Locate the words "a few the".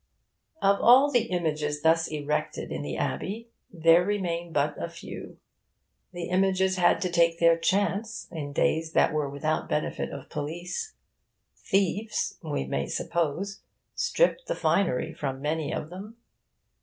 4.81-6.29